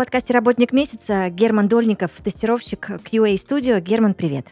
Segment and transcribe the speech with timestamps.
[0.00, 3.82] Подкасте «Работник месяца» Герман Дольников, тестировщик QA Studio.
[3.82, 4.46] Герман, привет.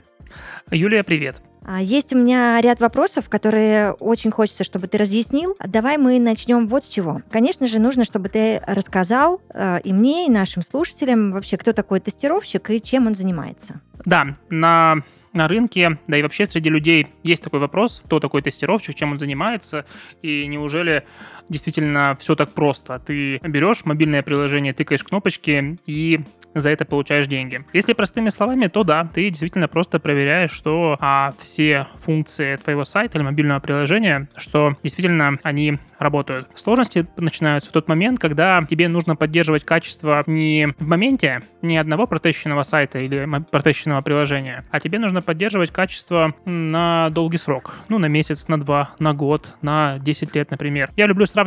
[0.71, 1.41] Юлия, привет.
[1.65, 5.57] А, Есть у меня ряд вопросов, которые очень хочется, чтобы ты разъяснил.
[5.67, 7.23] Давай мы начнем вот с чего.
[7.31, 12.01] Конечно же, нужно, чтобы ты рассказал э, и мне, и нашим слушателям вообще, кто такой
[12.01, 13.81] тестировщик и чем он занимается.
[14.05, 14.97] Да, на,
[15.33, 19.19] на рынке, да и вообще среди людей есть такой вопрос, кто такой тестировщик, чем он
[19.19, 19.87] занимается,
[20.21, 21.05] и неужели
[21.49, 22.99] действительно все так просто?
[22.99, 26.21] Ты берешь мобильное приложение, тыкаешь кнопочки и
[26.55, 27.65] за это получаешь деньги.
[27.73, 33.19] Если простыми словами, то да, ты действительно просто проверяешь, что а, все функции твоего сайта
[33.19, 36.49] или мобильного приложения, что действительно они работают.
[36.55, 42.07] Сложности начинаются в тот момент, когда тебе нужно поддерживать качество не в моменте ни одного
[42.07, 47.75] протещенного сайта или протещенного приложения, а тебе нужно поддерживать качество на долгий срок.
[47.89, 50.91] Ну, на месяц, на два, на год, на 10 лет, например.
[50.97, 51.38] Я люблю сравнивать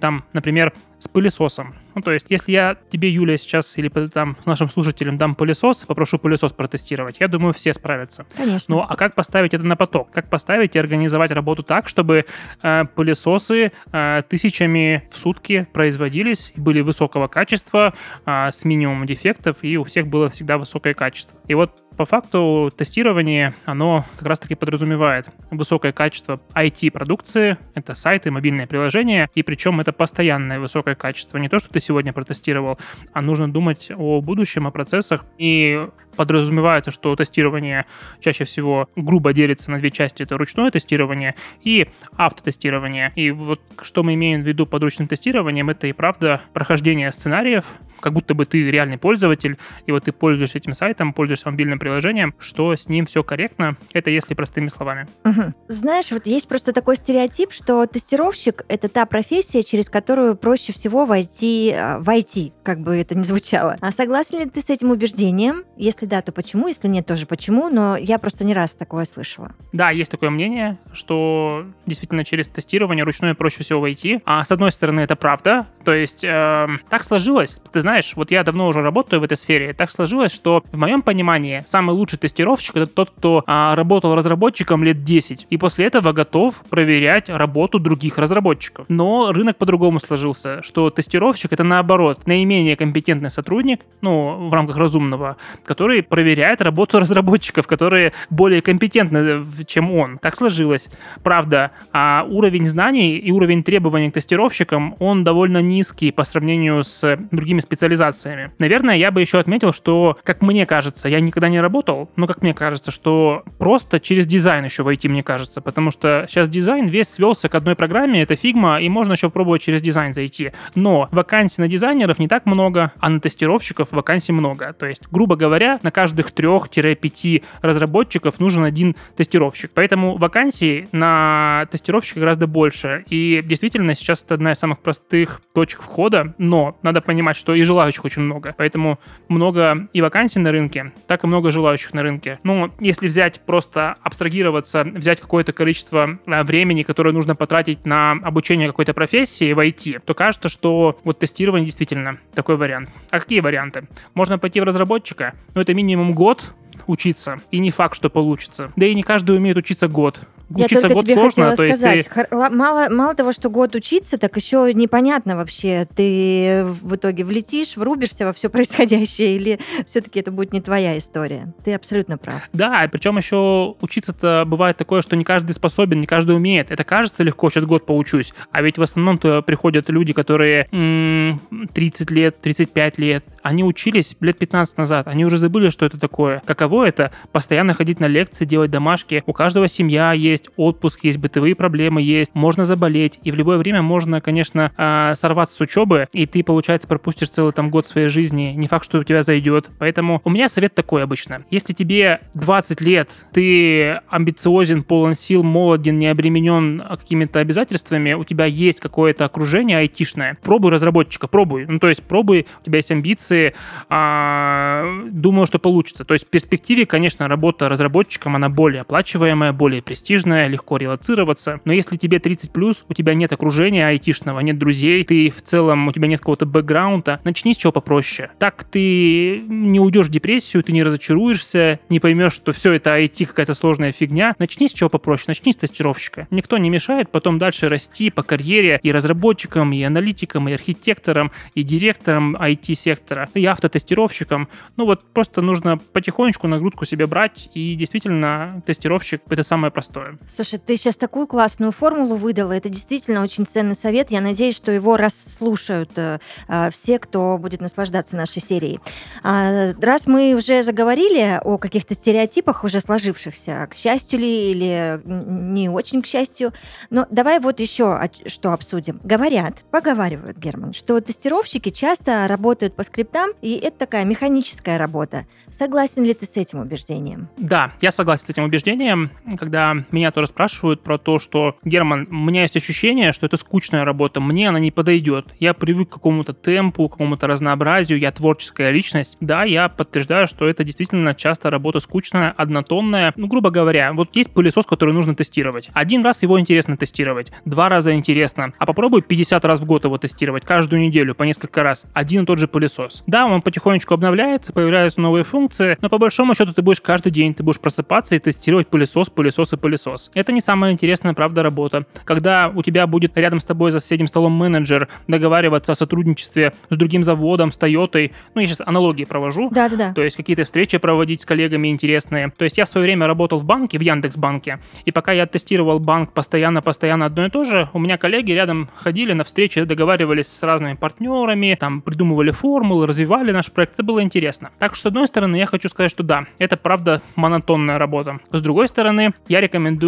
[0.00, 1.74] там, например, с пылесосом.
[1.94, 6.18] Ну, то есть, если я тебе, Юля, сейчас или там нашим слушателям дам пылесос, попрошу
[6.18, 8.26] пылесос протестировать, я думаю, все справятся.
[8.36, 8.76] Конечно.
[8.76, 10.10] Ну, а как поставить это на поток?
[10.10, 12.26] Как поставить и организовать работу так, чтобы
[12.62, 19.78] э, пылесосы э, тысячами в сутки производились, были высокого качества, э, с минимумом дефектов, и
[19.78, 21.38] у всех было всегда высокое качество.
[21.48, 28.66] И вот по факту тестирование, оно как раз-таки подразумевает высокое качество IT-продукции, это сайты, мобильные
[28.66, 31.38] приложения, и причем это постоянное высокое качество.
[31.38, 32.78] Не то, что ты сегодня протестировал,
[33.12, 37.86] а нужно думать о будущем, о процессах, и подразумевается, что тестирование
[38.20, 40.22] чаще всего грубо делится на две части.
[40.22, 43.12] Это ручное тестирование и автотестирование.
[43.14, 47.64] И вот что мы имеем в виду под ручным тестированием, это и правда прохождение сценариев,
[48.06, 52.34] как будто бы ты реальный пользователь, и вот ты пользуешься этим сайтом, пользуешься мобильным приложением,
[52.38, 55.08] что с ним все корректно, это если простыми словами.
[55.24, 55.56] Мгм.
[55.66, 61.04] Знаешь, вот есть просто такой стереотип, что тестировщик— это та профессия, через которую проще всего
[61.04, 63.76] войти э, в IT, как бы это ни звучало.
[63.80, 65.64] А согласен ли ты с этим убеждением?
[65.76, 66.68] Если да, то почему?
[66.68, 67.68] Если нет, тоже почему?
[67.70, 69.50] Но я просто не раз такое слышала.
[69.72, 74.20] Да, есть такое мнение, что действительно через тестирование ручное проще всего войти.
[74.24, 75.66] А с одной стороны, это правда.
[75.84, 77.60] То есть эм, так сложилось.
[77.72, 79.72] Ты знаешь, вот я давно уже работаю в этой сфере.
[79.72, 84.84] Так сложилось, что в моем понимании самый лучший тестировщик это тот, кто а, работал разработчиком
[84.84, 88.86] лет 10 и после этого готов проверять работу других разработчиков.
[88.88, 95.36] Но рынок по-другому сложился, что тестировщик это наоборот наименее компетентный сотрудник, ну, в рамках разумного,
[95.64, 100.18] который проверяет работу разработчиков, которые более компетентны, э, чем он.
[100.18, 100.88] Так сложилось.
[101.22, 107.18] Правда, а уровень знаний и уровень требований к тестировщикам, он довольно низкий по сравнению с
[107.30, 108.52] другими специализациями.
[108.58, 112.40] Наверное, я бы еще отметил, что, как мне кажется, я никогда не работал, но как
[112.40, 117.08] мне кажется, что просто через дизайн еще войти, мне кажется, потому что сейчас дизайн весь
[117.08, 120.52] свелся к одной программе, это Figma, и можно еще пробовать через дизайн зайти.
[120.74, 124.72] Но вакансий на дизайнеров не так много, а на тестировщиков вакансий много.
[124.72, 129.70] То есть, грубо говоря, на каждых трех-пяти разработчиков нужен один тестировщик.
[129.74, 133.04] Поэтому вакансий на тестировщика гораздо больше.
[133.10, 137.65] И действительно, сейчас это одна из самых простых точек входа, но надо понимать, что и
[137.66, 138.54] желающих очень много.
[138.56, 142.38] Поэтому много и вакансий на рынке, так и много желающих на рынке.
[142.42, 148.68] Ну, если взять просто абстрагироваться, взять какое-то количество э, времени, которое нужно потратить на обучение
[148.68, 152.88] какой-то профессии в IT, то кажется, что вот тестирование действительно такой вариант.
[153.10, 153.88] А какие варианты?
[154.14, 156.54] Можно пойти в разработчика, но это минимум год
[156.86, 158.72] учиться, и не факт, что получится.
[158.76, 160.20] Да и не каждый умеет учиться год.
[160.48, 163.50] Я Учиться только год тебе сложно, хотела то есть сказать, ты- мало, мало того, что
[163.50, 169.58] год учиться, так еще непонятно вообще, ты в итоге влетишь, врубишься во все происходящее, или
[169.86, 171.52] все-таки это будет не твоя история.
[171.64, 172.42] Ты абсолютно прав.
[172.52, 176.70] Да, причем еще учиться-то бывает такое, что не каждый способен, не каждый умеет.
[176.70, 178.32] Это кажется легко, сейчас год поучусь.
[178.52, 181.40] А ведь в основном-то приходят люди, которые м,
[181.74, 183.24] 30 лет, 35 лет.
[183.42, 185.08] Они учились лет 15 назад.
[185.08, 186.40] Они уже забыли, что это такое.
[186.46, 187.10] Каково это?
[187.32, 189.24] Постоянно ходить на лекции, делать домашки.
[189.26, 193.58] У каждого семья есть есть отпуск, есть бытовые проблемы, есть, можно заболеть, и в любое
[193.58, 198.08] время можно, конечно, а, сорваться с учебы, и ты, получается, пропустишь целый там год своей
[198.08, 198.54] жизни.
[198.56, 199.70] Не факт, что у тебя зайдет.
[199.78, 201.44] Поэтому у меня совет такой обычно.
[201.50, 208.44] Если тебе 20 лет, ты амбициозен, полон сил, молоден, не обременен какими-то обязательствами, у тебя
[208.44, 211.66] есть какое-то окружение айтишное, пробуй разработчика, пробуй.
[211.66, 213.54] Ну, то есть пробуй, у тебя есть амбиции,
[213.88, 216.04] а, думаю, что получится.
[216.04, 221.60] То есть в перспективе, конечно, работа разработчиком, она более оплачиваемая, более престижная, легко релацироваться.
[221.64, 225.88] Но если тебе 30 плюс, у тебя нет окружения айтишного, нет друзей, ты в целом,
[225.88, 228.30] у тебя нет какого-то бэкграунда, начни с чего попроще.
[228.38, 233.26] Так ты не уйдешь в депрессию, ты не разочаруешься, не поймешь, что все это IT
[233.26, 234.34] какая-то сложная фигня.
[234.38, 236.26] Начни с чего попроще, начни с тестировщика.
[236.30, 241.62] Никто не мешает потом дальше расти по карьере и разработчикам, и аналитикам, и архитекторам, и
[241.62, 244.48] директорам IT-сектора, и автотестировщикам.
[244.76, 250.15] Ну вот просто нужно потихонечку нагрузку себе брать, и действительно тестировщик— это самое простое.
[250.26, 254.10] Слушай, ты сейчас такую классную формулу выдала, это действительно очень ценный совет.
[254.10, 256.18] Я надеюсь, что его расслушают э,
[256.48, 258.80] э, все, кто будет наслаждаться нашей серией.
[259.22, 265.68] А, раз мы уже заговорили о каких-то стереотипах уже сложившихся, к счастью ли или не
[265.68, 266.52] очень к счастью,
[266.90, 269.00] но давай вот еще что обсудим.
[269.04, 275.26] Говорят, поговаривают, Герман, что тестировщики часто работают по скриптам, и это такая механическая работа.
[275.50, 277.28] Согласен ли ты с этим убеждением?
[277.36, 279.10] Да, я согласен с этим убеждением.
[279.38, 283.84] Когда меня тоже спрашивают про то, что, Герман, у меня есть ощущение, что это скучная
[283.84, 285.26] работа, мне она не подойдет.
[285.38, 289.16] Я привык к какому-то темпу, к какому-то разнообразию, я творческая личность.
[289.20, 293.12] Да, я подтверждаю, что это действительно часто работа скучная, однотонная.
[293.16, 295.70] Ну, грубо говоря, вот есть пылесос, который нужно тестировать.
[295.72, 299.98] Один раз его интересно тестировать, два раза интересно, а попробуй 50 раз в год его
[299.98, 301.86] тестировать, каждую неделю, по несколько раз.
[301.92, 303.02] Один и тот же пылесос.
[303.06, 307.34] Да, он потихонечку обновляется, появляются новые функции, но по большому счету ты будешь каждый день,
[307.34, 309.95] ты будешь просыпаться и тестировать пылесос, пылесос и пылесос.
[310.14, 311.86] Это не самая интересная, правда, работа.
[312.04, 316.76] Когда у тебя будет рядом с тобой за соседним столом менеджер договариваться о сотрудничестве с
[316.76, 319.50] другим заводом, с Тойотой, ну, я сейчас аналогии провожу.
[319.50, 319.92] Да-да-да.
[319.92, 322.32] То есть какие-то встречи проводить с коллегами интересные.
[322.36, 325.78] То есть я в свое время работал в банке, в Яндекс.Банке, и пока я тестировал
[325.78, 330.42] банк постоянно-постоянно одно и то же, у меня коллеги рядом ходили на встречи, договаривались с
[330.42, 333.74] разными партнерами, там придумывали формулы, развивали наш проект.
[333.74, 334.50] Это было интересно.
[334.58, 338.20] Так что, с одной стороны, я хочу сказать, что да, это правда монотонная работа.
[338.32, 339.85] С другой стороны, я рекомендую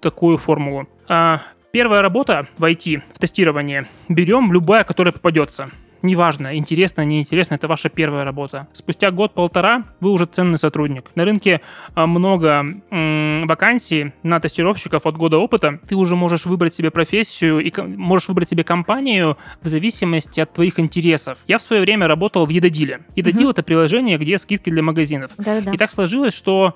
[0.00, 0.88] такую формулу.
[1.08, 1.40] А,
[1.72, 5.70] первая работа в IT, в тестировании, берем любая, которая попадется
[6.02, 8.68] неважно, интересно, неинтересно, это ваша первая работа.
[8.72, 11.10] Спустя год-полтора вы уже ценный сотрудник.
[11.14, 11.60] На рынке
[11.94, 15.78] а, много м- вакансий на тестировщиков от года опыта.
[15.88, 20.78] Ты уже можешь выбрать себе профессию и можешь выбрать себе компанию в зависимости от твоих
[20.78, 21.38] интересов.
[21.46, 23.00] Я в свое время работал в Едодиле.
[23.16, 23.52] Едодил mm-hmm.
[23.52, 25.32] это приложение, где скидки для магазинов.
[25.38, 25.72] Да-да-да.
[25.72, 26.74] И так сложилось, что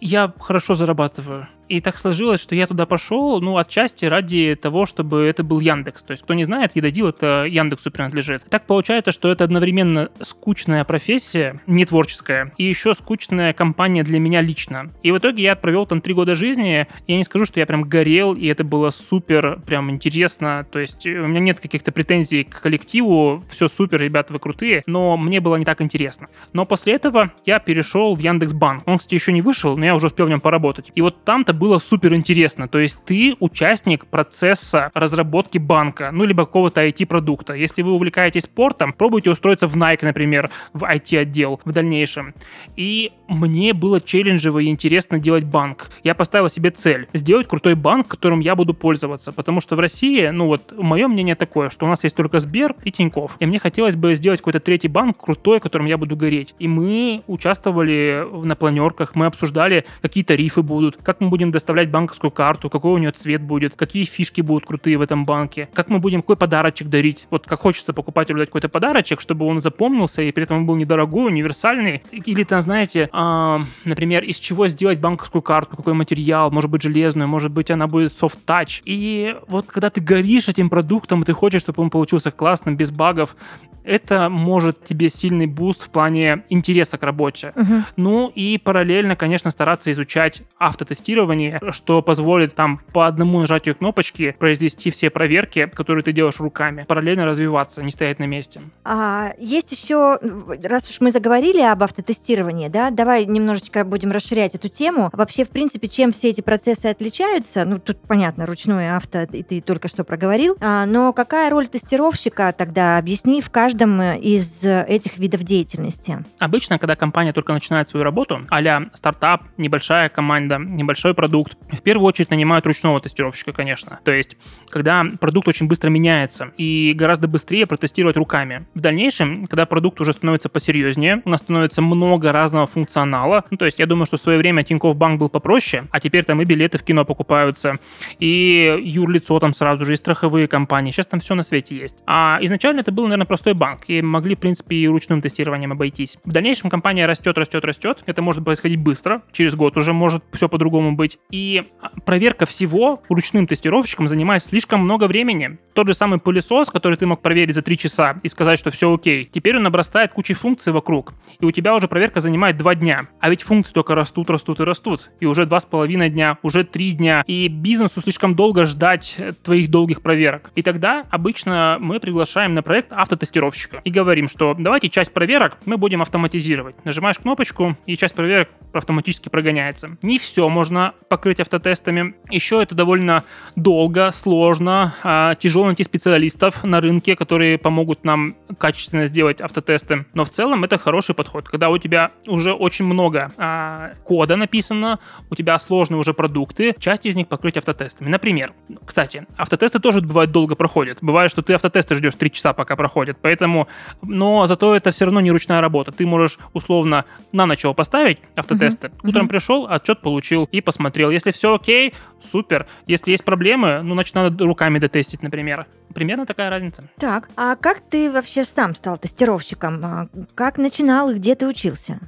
[0.00, 1.48] я хорошо зарабатываю.
[1.70, 6.02] И так сложилось, что я туда пошел, ну, отчасти ради того, чтобы это был Яндекс.
[6.02, 8.42] То есть, кто не знает, Едодил это Яндексу принадлежит.
[8.50, 14.40] Так получается, что это одновременно скучная профессия, не творческая, и еще скучная компания для меня
[14.40, 14.90] лично.
[15.04, 16.88] И в итоге я провел там три года жизни.
[17.06, 20.66] Я не скажу, что я прям горел, и это было супер, прям интересно.
[20.72, 25.16] То есть, у меня нет каких-то претензий к коллективу, все супер, ребята, вы крутые, но
[25.16, 26.26] мне было не так интересно.
[26.52, 28.82] Но после этого я перешел в Яндекс.Банк.
[28.86, 30.90] Он, кстати, еще не вышел, но я уже успел в нем поработать.
[30.96, 32.68] И вот там-то было супер интересно.
[32.68, 37.52] То есть ты участник процесса разработки банка, ну, либо какого-то IT-продукта.
[37.52, 42.34] Если вы увлекаетесь спортом, пробуйте устроиться в Nike, например, в IT-отдел в дальнейшем.
[42.76, 45.90] И мне было челленджево и интересно делать банк.
[46.02, 49.30] Я поставил себе цель— сделать крутой банк, которым я буду пользоваться.
[49.30, 52.74] Потому что в России, ну вот, мое мнение такое, что у нас есть только Сбер
[52.84, 53.36] и Тиньков.
[53.38, 56.54] И мне хотелось бы сделать какой-то третий банк крутой, которым я буду гореть.
[56.58, 61.90] И мы участвовали на планерках, мы обсуждали, какие тарифы будут, как мы будем будем доставлять
[61.90, 65.88] банковскую карту, какой у нее цвет будет, какие фишки будут крутые в этом банке, как
[65.88, 67.26] мы будем какой подарочек дарить.
[67.30, 70.76] Вот как хочется покупателю дать какой-то подарочек, чтобы он запомнился и при этом он был
[70.76, 72.02] недорогой, универсальный.
[72.12, 77.28] Или там, знаете, э, например, из чего сделать банковскую карту, какой материал, может быть железную,
[77.28, 78.82] может быть она будет soft touch.
[78.84, 82.90] И вот когда ты горишь этим продуктом, и ты хочешь, чтобы он получился классным, без
[82.90, 83.36] багов,
[83.84, 87.52] это может тебе сильный буст в плане интереса к работе.
[87.54, 87.82] Uh-huh.
[87.96, 94.36] Ну и параллельно, конечно, стараться изучать автотестирование, приложении, что позволит там по одному нажатию кнопочки
[94.38, 98.60] произвести все проверки, которые ты делаешь руками, параллельно развиваться, не стоять на месте.
[98.84, 100.18] А, есть еще,
[100.62, 105.10] раз уж мы заговорили об автотестировании, да, давай немножечко будем расширять эту тему.
[105.12, 107.64] Вообще, в принципе, чем все эти процессы отличаются?
[107.64, 110.56] Ну, тут понятно, ручное авто, и ты только что проговорил.
[110.60, 112.98] А, но какая роль тестировщика тогда?
[112.98, 116.18] Объясни в каждом из этих видов деятельности.
[116.38, 118.60] Обычно, когда компания только начинает свою работу, а
[118.94, 124.00] стартап, небольшая команда, небольшой продукт, в первую очередь нанимают ручного тестировщика, конечно.
[124.04, 124.38] То есть,
[124.70, 128.66] когда продукт очень быстро меняется и гораздо быстрее протестировать руками.
[128.74, 133.44] В дальнейшем, когда продукт уже становится посерьезнее, у нас становится много разного функционала.
[133.50, 136.24] Ну, то есть, я думаю, что в свое время Тинькофф Банк был попроще, а теперь
[136.24, 137.74] там и билеты в кино покупаются,
[138.18, 140.90] и юрлицо там сразу же, и страховые компании.
[140.90, 141.98] Сейчас там все на свете есть.
[142.06, 146.16] А изначально это был, наверное, простой банк, и могли, в принципе, и ручным тестированием обойтись.
[146.24, 147.98] В дальнейшем компания растет, растет, растет.
[148.06, 151.09] Это может происходить быстро, через год уже может все по-другому быть.
[151.30, 151.62] И
[152.04, 155.58] проверка всего ручным тестировщиком занимает слишком много времени.
[155.74, 158.92] Тот же самый пылесос, который ты мог проверить за 3 часа и сказать, что все
[158.92, 161.14] окей, теперь он обрастает кучей функций вокруг.
[161.38, 163.02] И у тебя уже проверка занимает 2 дня.
[163.20, 165.10] А ведь функции только растут, растут и растут.
[165.20, 167.22] И уже 2,5 дня, уже 3 дня.
[167.26, 170.50] И бизнесу слишком долго ждать твоих долгих проверок.
[170.54, 175.76] И тогда обычно мы приглашаем на проект автотестировщика и говорим, что давайте часть проверок мы
[175.76, 176.74] будем автоматизировать.
[176.84, 179.96] Нажимаешь кнопочку, и часть проверок автоматически прогоняется.
[180.02, 182.14] Не все можно покрыть автотестами.
[182.30, 183.24] Еще это довольно
[183.56, 190.06] долго, сложно, а, тяжело найти специалистов на рынке, которые помогут нам качественно сделать автотесты.
[190.14, 191.48] Но в целом это хороший подход.
[191.48, 194.98] Когда у тебя уже очень много а, кода написано,
[195.30, 198.08] у тебя сложные уже продукты, часть из них покрыть автотестами.
[198.08, 198.52] Например,
[198.84, 200.98] кстати, автотесты тоже бывают долго проходят.
[201.00, 203.18] Бывает, что ты автотесты ждешь 3 часа, пока проходят.
[203.20, 203.68] Поэтому,
[204.02, 205.92] но зато это все равно не ручная работа.
[205.92, 208.88] Ты можешь условно на ночь его поставить, автотесты.
[208.88, 209.08] Uh-huh.
[209.08, 209.30] Утром uh-huh.
[209.30, 210.89] пришел, отчет получил и посмотрел.
[210.96, 212.66] Если все окей, супер.
[212.86, 215.66] Если есть проблемы, ну, значит, надо руками дотестить, например.
[215.94, 216.88] Примерно такая разница.
[216.98, 219.80] Так, а как ты вообще сам стал тестировщиком?
[219.84, 221.98] А как начинал и где ты учился?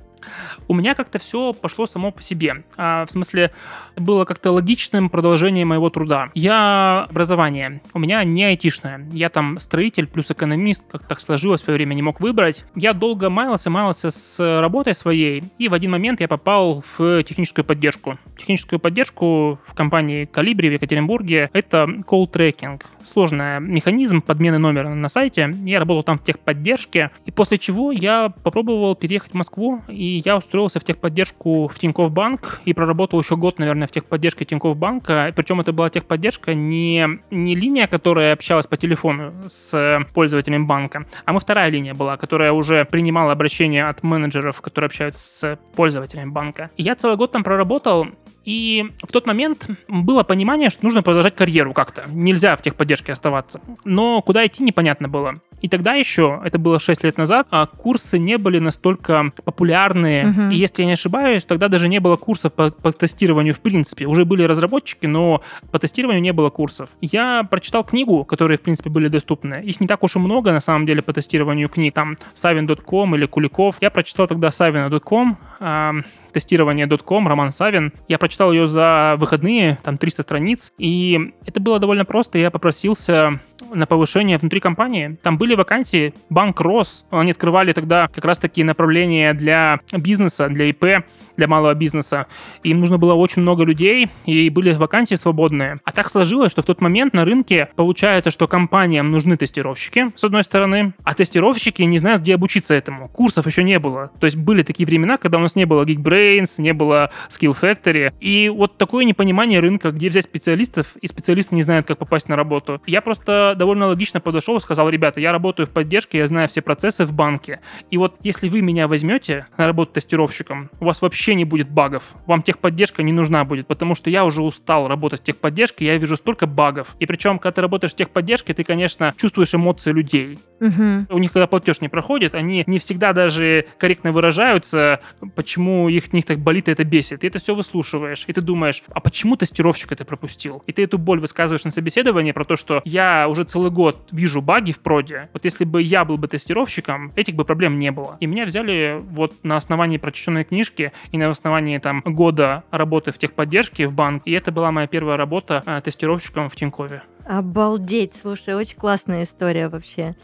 [0.69, 2.65] У меня как-то все пошло само по себе.
[2.77, 3.53] А, в смысле,
[3.97, 6.29] было как-то логичным продолжением моего труда.
[6.35, 7.83] Я образование.
[7.95, 9.07] У меня не айтишное.
[9.13, 12.65] Я там строитель плюс экономист, как так сложилось, в свое время не мог выбрать.
[12.75, 17.65] Я долго маялся, маялся с работой своей, и в один момент я попал в техническую
[17.65, 18.19] поддержку.
[18.39, 22.83] Техническую поддержку в компании Калибри в Екатеринбурге это call tracking.
[23.05, 25.53] Сложный механизм подмены номера на сайте.
[25.65, 30.37] Я работал там в техподдержке, и после чего я попробовал переехать в Москву, и я
[30.37, 35.33] устроился в техподдержку в Тинькофф Банк и проработал еще год, наверное, в техподдержке Тинькофф Банка.
[35.35, 41.33] Причем это была техподдержка не, не линия, которая общалась по телефону с пользователем банка, а
[41.33, 46.71] мы вторая линия была, которая уже принимала обращения от менеджеров, которые общаются с пользователями банка.
[46.77, 48.07] И я целый год там проработал,
[48.45, 52.05] и в тот момент было понимание, что нужно продолжать карьеру как-то.
[52.09, 53.61] Нельзя в техподдержке оставаться.
[53.85, 55.41] Но куда идти непонятно было.
[55.63, 60.25] И тогда еще, это было 6 лет назад, а курсы не были настолько популярные.
[60.25, 60.53] Uh-huh.
[60.53, 64.07] И если я не ошибаюсь, тогда даже не было курсов по, по тестированию в принципе.
[64.07, 66.91] Уже были разработчики, но по тестированию не было курсов.
[67.01, 69.63] Я прочитал книгу, которые, в принципе, были доступны.
[69.63, 71.95] Их не так уж и много, на самом деле, по тестированию книг.
[71.95, 73.77] Там Savin.com или Куликов.
[73.81, 75.93] Я прочитал тогда Savin.com, э,
[76.33, 77.93] тестирование.com, Роман Савин.
[78.09, 80.73] Я прочитал ее за выходные, там 300 страниц.
[80.79, 82.39] И это было довольно просто.
[82.39, 83.41] Я попросился
[83.73, 85.19] на повышение внутри компании.
[85.23, 90.67] Там были вакансии, банк рос, они открывали тогда как раз такие направления для бизнеса, для
[90.67, 91.05] ИП,
[91.37, 92.27] для малого бизнеса.
[92.63, 95.81] Им нужно было очень много людей, и были вакансии свободные.
[95.85, 100.25] А так сложилось, что в тот момент на рынке получается, что компаниям нужны тестировщики, с
[100.25, 103.09] одной стороны, а тестировщики не знают, где обучиться этому.
[103.09, 104.11] Курсов еще не было.
[104.21, 108.13] То есть были такие времена, когда у нас не было Geekbrains, не было Skill Factory.
[108.21, 112.37] И вот такое непонимание рынка, где взять специалистов, и специалисты не знают, как попасть на
[112.37, 112.81] работу.
[112.87, 116.63] Я просто довольно логично подошел и сказал, ребята, я работаю в поддержке, я знаю все
[116.63, 117.61] процессы в банке.
[117.91, 122.05] И вот если вы меня возьмете на работу тестировщиком, у вас вообще не будет багов.
[122.27, 126.17] Вам техподдержка не нужна будет, потому что я уже устал работать в техподдержке, я вижу
[126.17, 126.97] столько багов.
[127.01, 130.39] И причем, когда ты работаешь в техподдержке, ты, конечно, чувствуешь эмоции людей.
[130.61, 131.07] Угу.
[131.11, 135.01] У них, когда платеж не проходит, они не всегда даже корректно выражаются,
[135.35, 137.21] почему их них так болит и это бесит.
[137.21, 140.63] Ты это все выслушиваешь, и ты думаешь, а почему тестировщик это пропустил?
[140.67, 144.43] И ты эту боль высказываешь на собеседовании про то, что я уже целый год вижу
[144.43, 145.29] баги в проде.
[145.33, 148.17] Вот если бы я был бы тестировщиком, этих бы проблем не было.
[148.21, 153.19] И меня взяли вот на основании прочтенной книжки и на основании там года работы в
[153.19, 154.23] техподдержке в банк.
[154.25, 157.03] И это была моя первая работа э, тестировщиком в Тинькове.
[157.25, 160.17] Обалдеть, слушай, очень классная история вообще.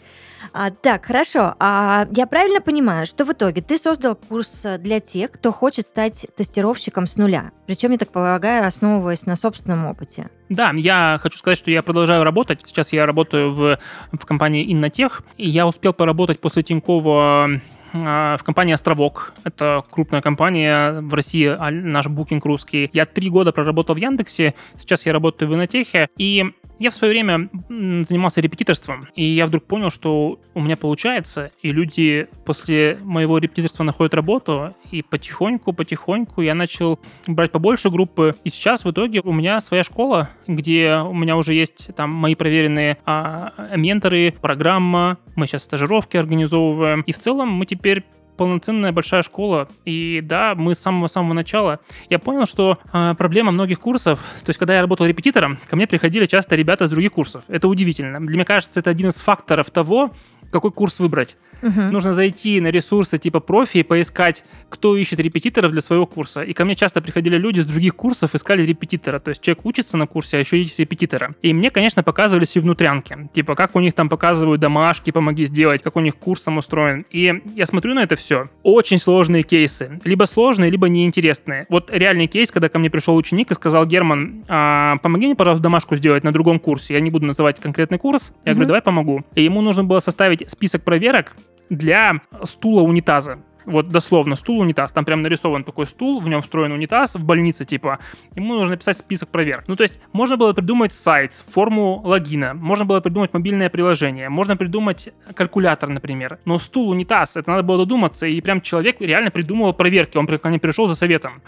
[0.52, 1.54] А, так, хорошо.
[1.58, 6.26] А я правильно понимаю, что в итоге ты создал курс для тех, кто хочет стать
[6.36, 7.52] тестировщиком с нуля?
[7.66, 10.30] Причем, я так полагаю, основываясь на собственном опыте.
[10.48, 12.60] Да, я хочу сказать, что я продолжаю работать.
[12.66, 13.78] Сейчас я работаю в,
[14.12, 17.60] в компании Innotech, и я успел поработать после Тинькова
[17.92, 19.34] а, в компании «Островок».
[19.44, 22.90] Это крупная компания в России, а, наш букинг русский.
[22.92, 27.12] Я три года проработал в Яндексе, сейчас я работаю в Инотехе, и Я в свое
[27.12, 33.38] время занимался репетиторством, и я вдруг понял, что у меня получается, и люди после моего
[33.38, 39.32] репетиторства находят работу, и потихоньку-потихоньку я начал брать побольше группы, и сейчас в итоге у
[39.32, 45.48] меня своя школа, где у меня уже есть там мои проверенные а, менторы, программа, мы
[45.48, 48.04] сейчас стажировки организовываем, и в целом мы теперь
[48.38, 49.68] полноценная большая школа.
[49.84, 54.58] И да, мы с самого-самого начала, я понял, что э, проблема многих курсов, то есть
[54.58, 57.44] когда я работал репетитором, ко мне приходили часто ребята с других курсов.
[57.48, 58.20] Это удивительно.
[58.20, 60.12] Для меня кажется, это один из факторов того,
[60.50, 61.36] какой курс выбрать.
[61.62, 61.80] Угу.
[61.80, 66.42] Нужно зайти на ресурсы типа профи и поискать, кто ищет репетиторов для своего курса.
[66.42, 69.18] И ко мне часто приходили люди с других курсов, искали репетитора.
[69.18, 71.34] То есть человек учится на курсе, а еще есть репетитора.
[71.42, 73.28] И мне, конечно, показывались и внутрянки.
[73.34, 77.04] Типа, как у них там показывают домашки, помоги сделать, как у них курс там устроен.
[77.10, 78.27] И я смотрю на это все.
[78.62, 80.00] Очень сложные кейсы.
[80.04, 81.66] Либо сложные, либо неинтересные.
[81.68, 85.62] Вот реальный кейс, когда ко мне пришел ученик и сказал, Герман, а, помоги мне, пожалуйста,
[85.62, 86.94] домашку сделать на другом курсе.
[86.94, 88.32] Я не буду называть конкретный курс.
[88.44, 88.56] Я угу.
[88.56, 89.22] говорю, давай помогу.
[89.34, 91.34] И ему нужно было составить список проверок,
[91.70, 93.38] для стула унитаза.
[93.66, 94.92] Вот дословно, стул, унитаз.
[94.92, 97.98] Там прям нарисован такой стул, в нем встроен унитаз в больнице, типа.
[98.34, 99.64] Ему нужно написать список проверок.
[99.68, 104.56] Ну, то есть, можно было придумать сайт, форму логина, можно было придумать мобильное приложение, можно
[104.56, 106.38] придумать калькулятор, например.
[106.44, 110.16] Но стул, унитаз, это надо было додуматься, и прям человек реально придумывал проверки.
[110.16, 111.42] Он ко мне пришел за советом.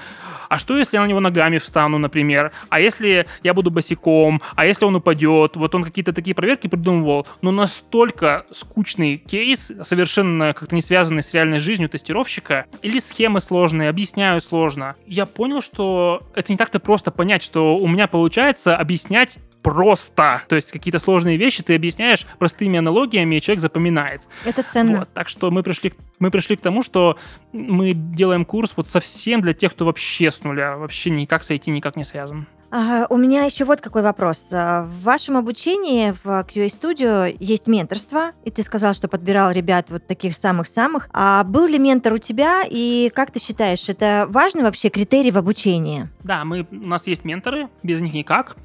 [0.51, 2.51] А что, если я на него ногами встану, например?
[2.71, 4.43] А если я буду босиком?
[4.57, 5.55] А если он упадет?
[5.55, 11.33] Вот он какие-то такие проверки придумывал, но настолько скучный кейс, совершенно как-то не связанный с
[11.33, 14.97] реальной жизнью тестировщика, или схемы сложные, объясняю сложно.
[15.07, 20.43] Я понял, что это не так-то просто понять, что у меня получается объяснять просто.
[20.49, 24.23] То есть какие-то сложные вещи ты объясняешь простыми аналогиями, и человек запоминает.
[24.45, 25.01] Это ценно.
[25.01, 27.19] Вот, так что мы пришли, мы пришли к тому, что
[27.53, 31.71] мы делаем курс вот совсем для тех, кто вообще с нуля, вообще никак с IT
[31.71, 32.47] никак не связан.
[32.73, 34.51] А, у меня еще вот какой вопрос.
[34.53, 39.91] А, в вашем обучении в QA Studio есть менторство, и ты сказал, что подбирал ребят
[39.91, 41.09] вот таких самых-самых.
[41.13, 45.39] А был ли ментор у тебя, и как ты считаешь, это важный вообще критерий в
[45.39, 46.09] обучении?
[46.23, 48.57] Да, мы, у нас есть менторы, без них никак.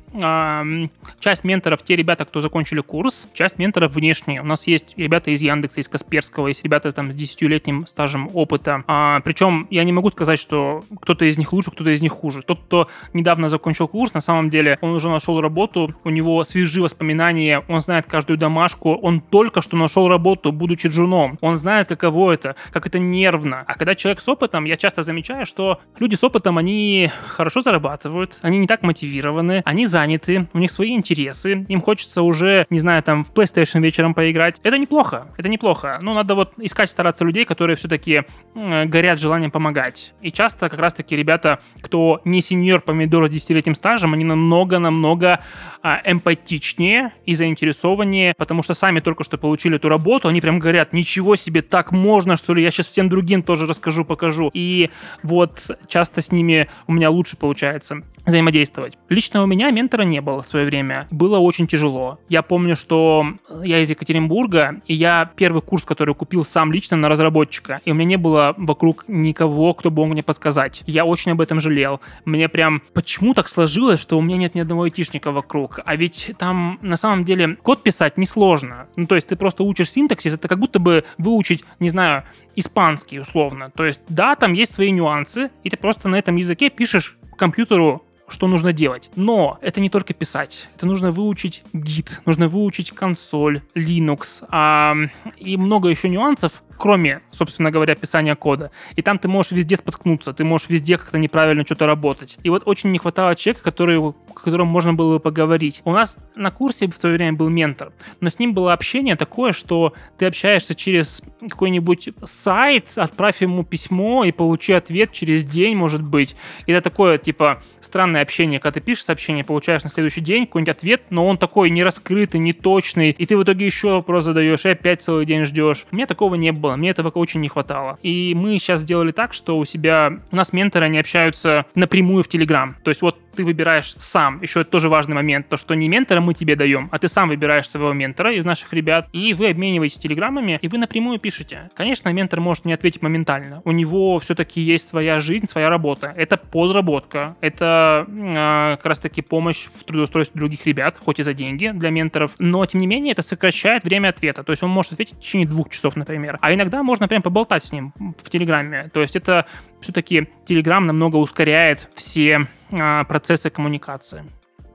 [1.20, 4.42] Часть менторов те ребята, кто закончили курс, часть менторов внешние.
[4.42, 8.84] У нас есть ребята из Яндекса, из Касперского, есть ребята там, с 10-летним стажем опыта.
[8.88, 12.42] А, причем я не могу сказать, что кто-то из них лучше, кто-то из них хуже.
[12.42, 16.84] Тот, кто недавно закончил курс, на самом деле он уже нашел работу, у него свежие
[16.84, 21.38] воспоминания, он знает каждую домашку, он только что нашел работу, будучи джуном.
[21.42, 23.64] Он знает, каково это, как это нервно.
[23.68, 28.40] А когда человек с опытом, я часто замечаю, что люди с опытом, они хорошо зарабатывают,
[28.42, 30.05] они не так мотивированы, они заняты,
[30.54, 34.56] у них свои интересы, им хочется уже, не знаю, там в PlayStation вечером поиграть.
[34.64, 36.00] Это неплохо, это неплохо.
[36.02, 38.24] Но надо вот искать, стараться людей, которые все-таки
[38.56, 40.14] э, горят желанием помогать.
[40.22, 45.40] И часто как раз-таки ребята, кто не сеньор помидор с 10-летним стажем, они намного-намного
[45.82, 50.94] а, эмпатичнее и заинтересованнее, потому что сами только что получили эту работу, они прям говорят,
[50.94, 54.50] ничего себе, так можно, что ли, я сейчас всем другим тоже расскажу, покажу.
[54.54, 54.90] И
[55.24, 58.98] вот часто с ними у меня лучше получается взаимодействовать.
[59.10, 61.08] Лично у меня ментора не было в свое время.
[61.12, 62.20] Было очень тяжело.
[62.30, 63.26] Я помню, что
[63.64, 67.94] я из Екатеринбурга, и я первый курс, который купил сам лично на разработчика, и у
[67.94, 70.84] меня не было вокруг никого, кто бы мог мне подсказать.
[70.86, 72.02] Я очень об этом жалел.
[72.26, 75.80] Мне прям почему так сложилось, что у меня нет ни одного айтишника вокруг.
[75.86, 78.88] А ведь там на самом деле код писать несложно.
[78.96, 82.24] Ну, то есть ты просто учишь синтаксис, это как будто бы выучить, не знаю,
[82.56, 83.72] испанский условно.
[83.76, 88.04] То есть да, там есть свои нюансы, и ты просто на этом языке пишешь компьютеру
[88.28, 89.10] что нужно делать.
[89.16, 90.68] Но это не только писать.
[90.76, 94.96] Это нужно выучить гид, нужно выучить консоль, Linux а,
[95.38, 98.72] и много еще нюансов, кроме, собственно говоря, писания кода.
[98.96, 102.38] И там ты можешь везде споткнуться, ты можешь везде как-то неправильно что-то работать.
[102.44, 105.82] И вот очень не хватало человека, который, которому можно было бы поговорить.
[105.86, 109.54] У нас на курсе в свое время был ментор, но с ним было общение такое,
[109.54, 116.04] что ты общаешься через какой-нибудь сайт, отправь ему письмо и получи ответ через день, может
[116.04, 116.36] быть.
[116.66, 120.76] И это такое, типа, странное общение, когда ты пишешь сообщение, получаешь на следующий день какой-нибудь
[120.76, 124.66] ответ, но он такой не раскрытый, не точный, и ты в итоге еще вопрос задаешь,
[124.66, 125.86] и опять целый день ждешь.
[125.92, 126.76] У меня такого не было было.
[126.76, 127.98] Мне этого очень не хватало.
[128.02, 130.20] И мы сейчас сделали так, что у себя...
[130.32, 132.76] У нас менторы, они общаются напрямую в Телеграм.
[132.84, 134.42] То есть вот ты выбираешь сам.
[134.42, 135.48] Еще это тоже важный момент.
[135.50, 138.74] То, что не ментора мы тебе даем, а ты сам выбираешь своего ментора из наших
[138.74, 141.70] ребят, и вы обмениваетесь телеграммами, и вы напрямую пишете.
[141.76, 143.62] Конечно, ментор может не ответить моментально.
[143.66, 146.14] У него все-таки есть своя жизнь, своя работа.
[146.16, 147.36] Это подработка.
[147.42, 152.32] Это э, как раз-таки помощь в трудоустройстве других ребят, хоть и за деньги для менторов.
[152.40, 154.44] Но, тем не менее, это сокращает время ответа.
[154.44, 156.38] То есть он может ответить в течение двух часов, например.
[156.42, 157.94] А иногда можно прям поболтать с ним
[158.24, 158.90] в Телеграме.
[158.94, 159.46] То есть это
[159.82, 164.26] все-таки Телеграм намного ускоряет все а, процессы коммуникации.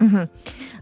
[0.01, 0.31] Мгм.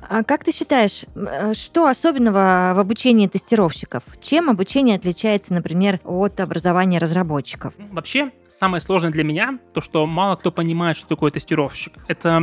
[0.08, 4.04] А как ты считаешь, э, что особенного в обучении тестировщиков?
[4.20, 7.74] Чем обучение отличается, например, от образования разработчиков?
[7.90, 11.92] Вообще, самое сложное для меня, то, что мало кто понимает, что такое тестировщик.
[12.08, 12.42] Это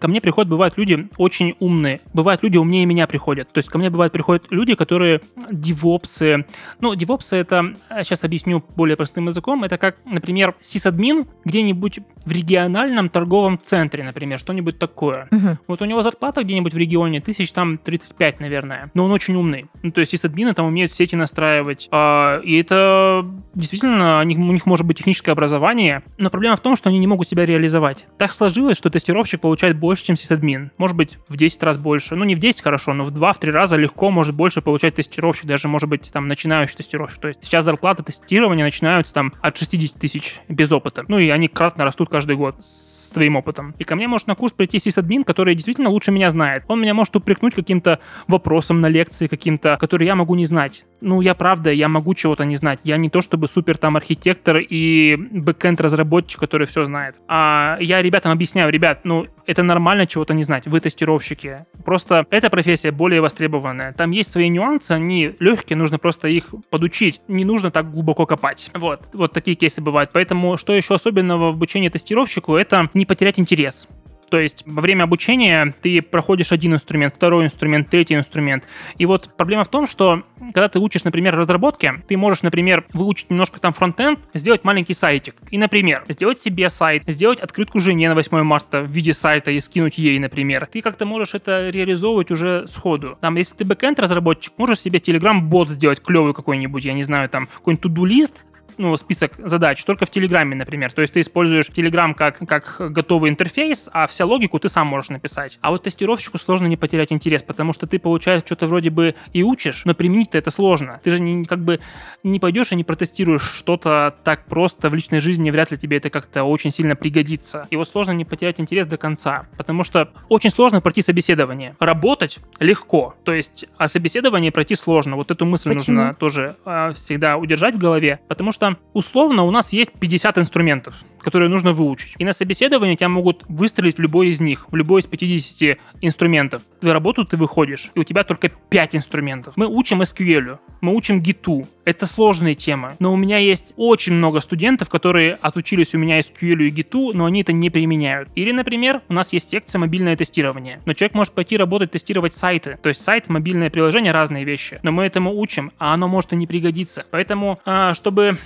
[0.00, 2.00] ко мне приходят, бывают люди очень умные.
[2.12, 3.52] Бывают люди умнее меня приходят.
[3.52, 6.46] То есть ко мне бывают приходят люди, которые девопсы.
[6.80, 13.08] Ну, девопсы это, сейчас объясню более простым языком, это как, например, сисадмин где-нибудь в региональном
[13.08, 15.28] торговом центре, например, что-нибудь такое.
[15.30, 15.58] Мгм.
[15.66, 18.90] Вот у него зарплата где-нибудь в регионе тысяч там 35, наверное.
[18.94, 19.66] Но он очень умный.
[19.82, 21.88] Ну, то есть сисадмины там умеют сети настраивать.
[21.90, 23.24] А, и это
[23.54, 25.00] действительно, у них может быть
[25.32, 28.06] техническое образование, но проблема в том, что они не могут себя реализовать.
[28.18, 30.70] Так сложилось, что тестировщик получает больше, чем сисадмин.
[30.78, 32.14] Может быть, в 10 раз больше.
[32.14, 35.68] Ну, не в 10 хорошо, но в 2-3 раза легко может больше получать тестировщик, даже,
[35.68, 37.20] может быть, там, начинающий тестировщик.
[37.20, 41.04] То есть сейчас зарплаты тестирования начинаются там от 60 тысяч без опыта.
[41.08, 43.74] Ну, и они кратно растут каждый год с твоим опытом.
[43.78, 46.64] И ко мне может на курс прийти сисадмин, который действительно лучше меня знает.
[46.68, 50.84] Он меня может упрекнуть каким-то вопросом на лекции каким-то, который я могу не знать.
[51.00, 52.80] Ну, я правда, я могу чего-то не знать.
[52.84, 57.16] Я не то чтобы супер там архитектор и бэкэнд разработчик, который все знает.
[57.28, 60.66] А я ребятам объясняю, ребят, ну, это нормально чего-то не знать.
[60.66, 61.64] Вы тестировщики.
[61.84, 63.92] Просто эта профессия более востребованная.
[63.92, 67.20] Там есть свои нюансы, они легкие, нужно просто их подучить.
[67.28, 68.70] Не нужно так глубоко копать.
[68.74, 70.10] Вот, вот такие кейсы бывают.
[70.12, 73.88] Поэтому, что еще особенного в обучении тестировщику, это не потерять интерес.
[74.32, 78.64] То есть во время обучения ты проходишь один инструмент, второй инструмент, третий инструмент.
[78.96, 80.22] И вот проблема в том, что
[80.54, 85.34] когда ты учишь, например, разработке, ты можешь, например, выучить немножко там фронтенд, сделать маленький сайтик.
[85.50, 89.60] И, например, сделать себе сайт, сделать открытку жене на 8 марта в виде сайта и
[89.60, 90.66] скинуть ей, например.
[90.72, 93.18] Ты как-то можешь это реализовывать уже сходу.
[93.20, 97.48] Там, если ты бэкенд разработчик, можешь себе Telegram-бот сделать клевый какой-нибудь, я не знаю, там,
[97.48, 98.46] какой-нибудь to-do лист,
[98.82, 100.90] ну, список задач только в Телеграме, например.
[100.90, 105.10] То есть ты используешь Телеграм как, как готовый интерфейс, а вся логику ты сам можешь
[105.10, 105.58] написать.
[105.60, 109.44] А вот тестировщику сложно не потерять интерес, потому что ты, получается, что-то вроде бы и
[109.44, 111.00] учишь, но применить-то это сложно.
[111.04, 111.78] Ты же не, как бы
[112.24, 116.10] не пойдешь и не протестируешь что-то так просто в личной жизни, вряд ли тебе это
[116.10, 117.66] как-то очень сильно пригодится.
[117.70, 121.76] И вот сложно не потерять интерес до конца, потому что очень сложно пройти собеседование.
[121.78, 125.14] Работать легко, то есть, а собеседование пройти сложно.
[125.14, 125.98] Вот эту мысль Почему?
[125.98, 130.94] нужно тоже а, всегда удержать в голове, потому что условно у нас есть 50 инструментов,
[131.22, 132.14] которые нужно выучить.
[132.18, 136.62] И на собеседовании тебя могут выстрелить в любой из них, в любой из 50 инструментов.
[136.80, 139.54] Твою работу ты выходишь, и у тебя только 5 инструментов.
[139.56, 141.66] Мы учим SQL, мы учим Git.
[141.84, 142.92] Это сложные темы.
[142.98, 147.24] Но у меня есть очень много студентов, которые отучились у меня SQL и Git, но
[147.24, 148.28] они это не применяют.
[148.34, 150.80] Или, например, у нас есть секция мобильное тестирование.
[150.84, 152.78] Но человек может пойти работать, тестировать сайты.
[152.82, 154.80] То есть сайт, мобильное приложение, разные вещи.
[154.82, 157.06] Но мы этому учим, а оно может и не пригодиться.
[157.10, 158.38] Поэтому, а, чтобы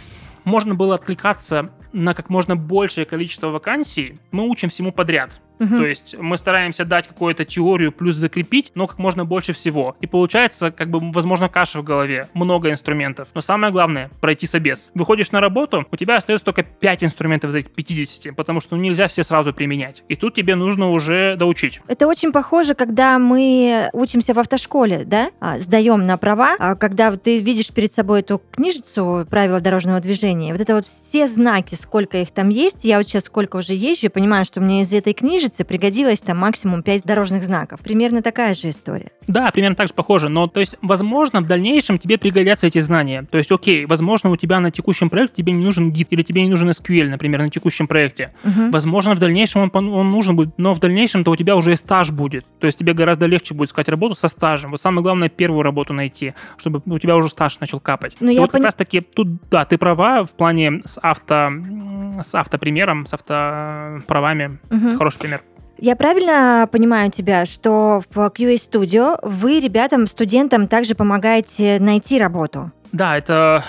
[0.44, 5.40] можно было откликаться на как можно большее количество вакансий, мы учим всему подряд.
[5.58, 5.78] Мгм.
[5.78, 9.96] То есть мы стараемся дать какую-то теорию плюс закрепить, но как можно больше всего.
[10.00, 13.28] И получается, как бы, возможно, каша в голове, много инструментов.
[13.34, 14.90] Но самое главное— пройти собес.
[14.94, 18.82] Выходишь на работу, у тебя остается только 5 инструментов из этих 50, потому что ну,
[18.82, 20.02] нельзя все сразу применять.
[20.08, 21.80] И тут тебе нужно уже доучить.
[21.88, 27.16] Это очень похоже, когда мы учимся в автошколе, да, а, сдаем на права, а когда
[27.16, 32.18] ты видишь перед собой эту книжицу правила дорожного движения, вот это вот все знаки, сколько
[32.18, 35.12] их там есть, я вот сейчас сколько уже езжу, понимаю, что мне из этой
[35.46, 37.80] книжицы пригодилось там максимум 5 дорожных знаков.
[37.80, 39.10] Примерно такая же история.
[39.28, 43.26] Да, примерно так же похоже, но то есть, возможно, в дальнейшем тебе пригодятся эти знания.
[43.30, 46.42] То есть, окей, возможно, у тебя на текущем проекте тебе не нужен гид или тебе
[46.42, 48.32] не нужен SQL, например, на текущем проекте.
[48.44, 48.70] Мгм.
[48.70, 51.76] Возможно, в дальнейшем он, пон- он нужен будет, но в дальнейшем-то у тебя уже и
[51.76, 52.44] стаж будет.
[52.60, 54.72] То есть тебе гораздо легче будет искать работу со стажем.
[54.72, 58.16] Вот самое главное первую работу найти, чтобы у тебя уже стаж начал капать.
[58.20, 60.98] Ну, И я вот как пони- раз таки тут, да, ты права в плане с
[61.00, 61.48] авто
[62.22, 64.58] с автопримером, с автоправами.
[64.70, 64.96] Мгм.
[64.96, 65.42] Хороший пример.
[65.78, 72.72] Я правильно понимаю тебя, что в QA Studio вы ребятам, студентам также помогаете найти работу?
[72.92, 73.62] Да, это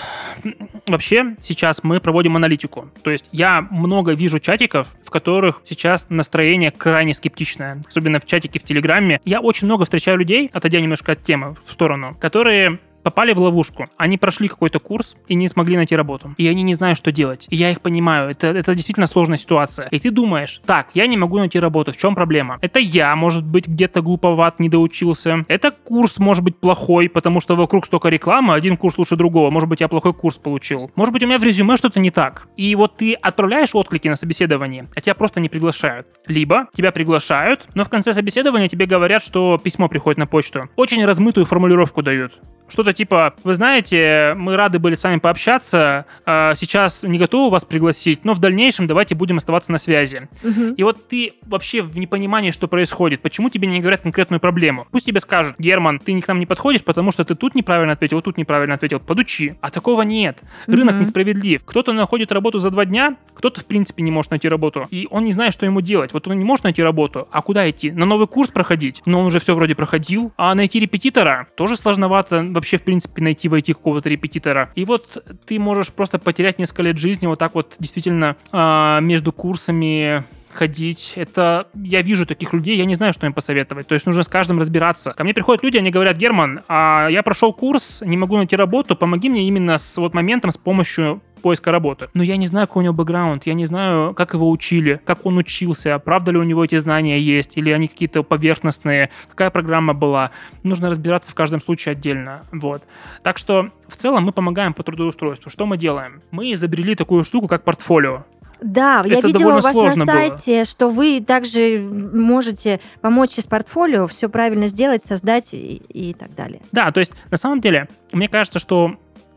[0.86, 2.88] вообще сейчас мы проводим аналитику.
[3.02, 8.58] То есть я много вижу чатиков, в которых сейчас настроение крайне скептичное, особенно в чатике
[8.58, 9.20] в Телеграме.
[9.24, 13.86] Я очень много встречаю людей, отойдя немножко от темы в сторону, которые попали в ловушку.
[13.96, 16.34] Они прошли какой-то курс и не смогли найти работу.
[16.36, 17.46] И они не знают, что делать.
[17.50, 18.30] И я их понимаю.
[18.30, 19.88] Это, это действительно сложная ситуация.
[19.88, 21.92] И ты думаешь, так, я не могу найти работу.
[21.92, 22.58] В чем проблема?
[22.60, 25.44] Это я, может быть, где-то глуповат, не доучился.
[25.48, 29.50] Это курс, может быть, плохой, потому что вокруг столько рекламы, один курс лучше другого.
[29.50, 30.90] Может быть, я плохой курс получил.
[30.94, 32.48] Может быть, у меня в резюме что-то не так.
[32.56, 36.06] И вот ты отправляешь отклики на собеседование, а тебя просто не приглашают.
[36.26, 40.68] Либо тебя приглашают, но в конце собеседования тебе говорят, что письмо приходит на почту.
[40.76, 42.38] Очень размытую формулировку дают.
[42.68, 47.64] Что-то типа, вы знаете, мы рады были с вами пообщаться, а сейчас не готовы вас
[47.64, 50.28] пригласить, но в дальнейшем давайте будем оставаться на связи.
[50.42, 50.74] Мгм.
[50.74, 54.86] И вот ты вообще в непонимании, что происходит, почему тебе не говорят конкретную проблему.
[54.90, 58.20] Пусть тебе скажут, Герман, ты к нам не подходишь, потому что ты тут неправильно ответил,
[58.22, 59.56] тут неправильно ответил, подучи.
[59.60, 60.38] А такого нет.
[60.66, 61.02] Рынок Мгм.
[61.02, 61.62] несправедлив.
[61.64, 64.86] Кто-то находит работу за два дня, кто-то в принципе не может найти работу.
[64.90, 66.12] И он не знает, что ему делать.
[66.12, 67.90] Вот он не может найти работу, а куда идти?
[67.90, 69.02] На новый курс проходить?
[69.06, 70.32] Но он уже все вроде проходил.
[70.36, 74.70] А найти репетитора тоже сложновато вообще в принципе найти войти какого-то репетитора.
[74.74, 79.32] И вот ты можешь просто потерять несколько лет жизни вот так вот действительно а, между
[79.32, 81.12] курсами ходить.
[81.16, 83.86] Это я вижу таких людей, я не знаю, что им посоветовать.
[83.86, 85.12] То есть нужно с каждым разбираться.
[85.12, 88.96] Ко мне приходят люди, они говорят, Герман, а я прошел курс, не могу найти работу,
[88.96, 92.08] помоги мне именно с вот моментом, с помощью поиска работы.
[92.14, 95.24] Но я не знаю, какой у него бэкграунд, я не знаю, как его учили, как
[95.24, 99.94] он учился, правда ли у него эти знания есть, или они какие-то поверхностные, какая программа
[99.94, 100.30] была.
[100.62, 102.42] Нужно разбираться в каждом случае отдельно.
[102.52, 102.82] Вот.
[103.22, 105.50] Так что в целом мы помогаем по трудоустройству.
[105.50, 106.20] Что мы делаем?
[106.30, 108.24] Мы изобрели такую штуку, как портфолио.
[108.60, 110.12] Да, я Это видела довольно у вас на было.
[110.12, 116.34] сайте, что вы также можете помочь из портфолио все правильно сделать, создать и, и так
[116.34, 116.60] далее.
[116.72, 118.96] Да, то есть на самом деле, мне кажется, что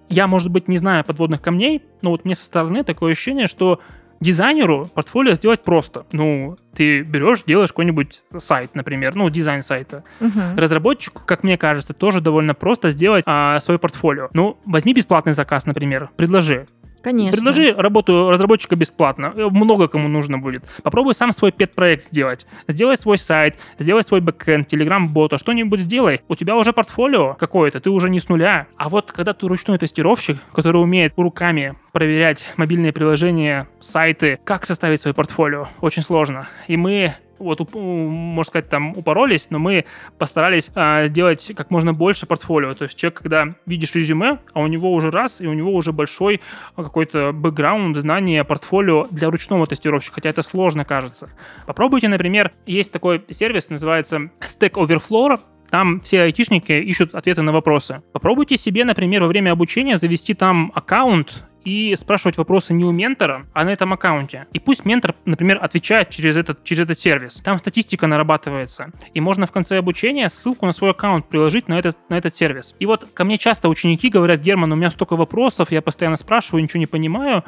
[0.10, 3.80] я, может быть, не знаю подводных камней, но вот мне со стороны такое ощущение, что
[4.20, 6.06] дизайнеру портфолио сделать просто.
[6.12, 10.04] Ну, ты берешь, делаешь какой-нибудь сайт, например, ну, дизайн сайта.
[10.20, 10.58] Мгм.
[10.58, 14.30] Разработчику, как мне кажется, тоже довольно просто сделать а, свое портфолио.
[14.34, 16.68] Ну, возьми бесплатный заказ, например, предложи.
[17.02, 17.32] Конечно.
[17.32, 19.34] Предложи работу разработчика бесплатно.
[19.36, 20.64] Э, Много кому нужно будет.
[20.84, 22.46] Попробуй сам свой пет-проект сделать.
[22.68, 26.22] Сделай свой сайт, сделай свой бэкэнд, телеграм-бота, что-нибудь сделай.
[26.28, 28.68] У тебя уже портфолио какое-то, ты уже не с нуля.
[28.78, 35.02] А вот когда ты ручной тестировщик, который умеет руками проверять мобильные приложения, сайты, как составить
[35.02, 35.68] свое портфолио?
[35.82, 36.48] Очень сложно.
[36.68, 39.86] И мы вот, можно сказать, там упоролись, но мы
[40.18, 42.74] постарались а, сделать как можно больше портфолио.
[42.74, 45.92] То есть человек, когда видишь резюме, а у него уже раз, и у него уже
[45.92, 46.42] большой
[46.76, 51.30] а, какой-то бэкграунд, знание, портфолио для ручного тестировщика, хотя это сложно кажется.
[51.66, 55.40] Попробуйте, например, есть такой сервис, называется Stack Overflow,
[55.72, 58.04] там все айтишники ищут ответы на вопросы.
[58.12, 63.46] Попробуйте себе, например, во время обучения завести там аккаунт и спрашивать вопросы не у ментора,
[63.54, 64.48] а на этом аккаунте.
[64.54, 67.36] И пусть ментор, например, отвечает через этот, через этот сервис.
[67.44, 68.92] Там статистика нарабатывается.
[69.14, 72.76] И можно в конце обучения ссылку на свой аккаунт приложить на этот, на этот сервис.
[72.80, 76.64] И вот ко мне часто ученики говорят, Герман, у меня столько вопросов, я постоянно спрашиваю,
[76.64, 77.44] ничего не понимаю.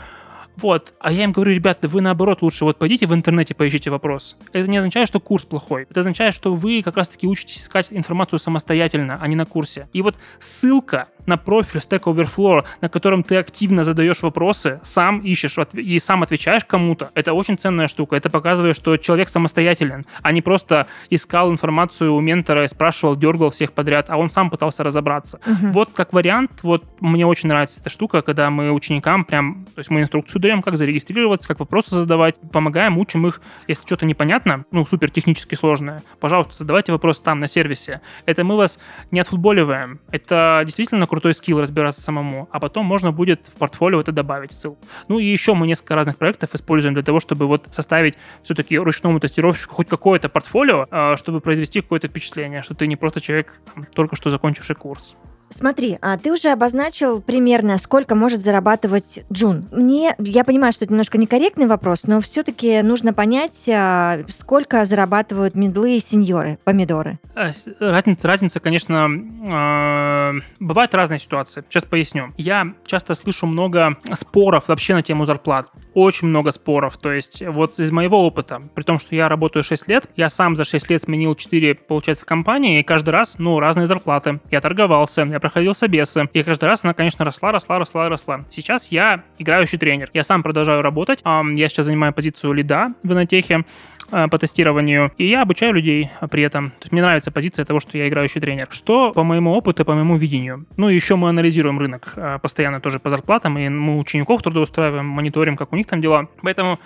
[0.56, 4.38] Вот, а я им говорю, ребята, вы наоборот лучше вот пойдите в интернете поищите вопрос.
[4.52, 5.88] Это не означает, что курс плохой.
[5.90, 9.88] Это означает, что вы как раз-таки учитесь искать информацию самостоятельно, а не на курсе.
[9.94, 15.58] И вот ссылка на профиль Stack Overflow, на котором ты активно задаешь вопросы, сам ищешь
[15.74, 18.16] и сам отвечаешь кому-то, это очень ценная штука.
[18.16, 23.52] Это показывает, что человек самостоятелен, а не просто искал информацию у ментора и спрашивал, дергал
[23.52, 25.40] всех подряд, а он сам пытался разобраться.
[25.46, 25.72] Мгм.
[25.72, 29.90] Вот как вариант, вот мне очень нравится эта штука, когда мы ученикам прям, то есть
[29.90, 34.86] мы инструкцию даем, как зарегистрироваться, как вопросы задавать, помогаем, учим их, если что-то непонятно, ну,
[34.86, 38.02] супер технически сложное, пожалуйста, задавайте вопрос там, на сервисе.
[38.26, 38.80] Это мы вас
[39.12, 40.00] не отфутболиваем.
[40.12, 44.80] Это действительно крутой скилл разбираться самому, а потом можно будет в портфолио это добавить ссылку.
[45.08, 49.20] Ну и еще мы несколько разных проектов используем для того, чтобы вот составить все-таки ручному
[49.20, 53.54] тестировщику хоть какое-то портфолио, а, чтобы произвести какое-то впечатление, что ты не просто человек,
[53.94, 55.16] только что закончивший курс.
[55.50, 59.68] Смотри, а ты уже обозначил примерно, сколько может зарабатывать Джун.
[59.72, 65.56] Мне, я понимаю, что это немножко некорректный вопрос, но все-таки нужно понять, а, сколько зарабатывают
[65.56, 67.20] медлы и сеньоры, помидоры.
[67.36, 71.64] А, Разница, разница, конечно, э, бывают разные ситуации.
[71.70, 72.34] Сейчас поясню.
[72.38, 75.70] Я часто слышу много споров вообще на тему зарплат.
[75.94, 76.98] Очень много споров.
[76.98, 80.56] То есть вот из моего опыта, при том, что я работаю 6 лет, я сам
[80.56, 84.40] за 6 лет сменил 4, получается, компании, и каждый раз, ну, разные зарплаты.
[84.50, 88.46] Я торговался, я проходил собесы, и каждый раз она, конечно, росла, росла, росла, росла.
[88.50, 90.10] Сейчас я играющий тренер.
[90.14, 91.20] Я сам продолжаю работать.
[91.24, 93.66] Я сейчас занимаю позицию лида в инотехе
[94.12, 96.70] э, по тестированию, и я обучаю людей а, при этом.
[96.72, 98.68] То есть мне нравится позиция того, что я играющий тренер.
[98.72, 100.66] Что по моему опыту, по моему видению.
[100.78, 105.58] Ну еще мы анализируем рынок э, постоянно тоже по зарплатам, и мы учеников трудоустраиваем, мониторим,
[105.58, 106.28] как у них там дела.
[106.42, 106.80] Поэтому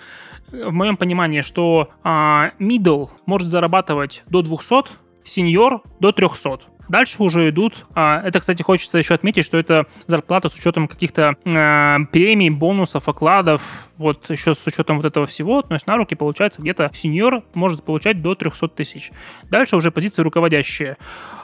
[0.51, 4.89] э, в моем понимании, что а, middle может зарабатывать до 200,
[5.25, 6.76] сеньор до 300.
[6.89, 7.85] Дальше уже идут.
[7.95, 13.07] а, Это, кстати, хочется еще отметить, что это зарплата с учетом каких-то э, премий, бонусов,
[13.09, 13.61] окладов,
[13.97, 17.83] вот еще с учетом вот этого всего, то есть на руки получается где-то сеньор может
[17.83, 19.11] получать до 300 тысяч.
[19.49, 20.97] Дальше уже позиции руководящие.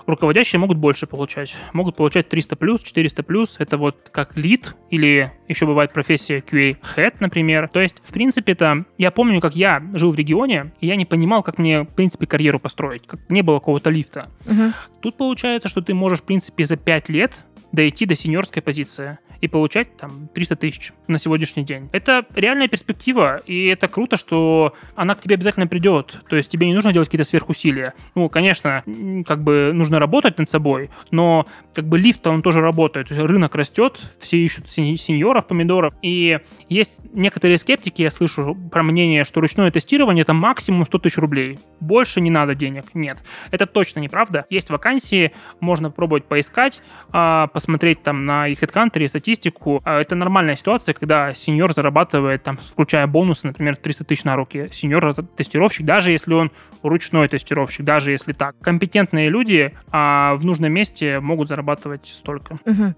[0.06, 1.56] Руководящие могут больше получать.
[1.74, 3.56] Могут получать 300 плюс, 400 плюс.
[3.60, 7.70] Это вот как лид или еще бывает профессия QA Head, например.
[7.72, 11.06] То есть, в принципе, это я помню, как я жил в регионе, и я не
[11.06, 13.06] понимал, как мне, в принципе, карьеру построить.
[13.08, 14.30] Как не было какого-то лифта.
[14.46, 14.74] Мгм.
[15.02, 17.34] Тут получается, что ты можешь, в принципе, за 5 лет
[17.72, 21.90] дойти до сеньорской позиции и получать там 300 тысяч на сегодняшний день.
[21.92, 26.22] Это реальная перспектива, и это круто, что она к тебе обязательно придет.
[26.30, 27.94] То есть тебе не нужно делать какие-то сверхусилия.
[28.16, 28.84] Ну, конечно,
[29.28, 33.10] как бы нужно работать над собой, но как бы лифт он тоже работает.
[33.10, 35.94] То есть рынок растет, все ищут сен- сеньоров, помидоров.
[36.02, 41.18] И есть некоторые скептики, я слышу про мнение, что ручное тестирование это максимум 100 тысяч
[41.18, 41.60] рублей.
[41.82, 42.86] Больше не надо денег.
[42.94, 43.18] Нет.
[43.52, 44.46] Это точно неправда.
[44.50, 49.82] Есть вакансии, можно пробовать поискать, а, посмотреть там на их HeadHunter и статистику.
[49.84, 54.70] А, Это нормальная ситуация, когда сеньор зарабатывает, там, включая бонусы, например, 300 тысяч на руки.
[54.72, 58.56] Сеньор-тестировщик, даже если он ручной тестировщик, даже если так.
[58.62, 62.60] Компетентные люди а, в нужном месте могут зарабатывать столько.
[62.66, 62.96] Мгм.